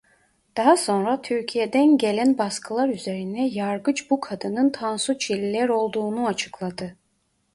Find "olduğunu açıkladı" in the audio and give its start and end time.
5.69-6.95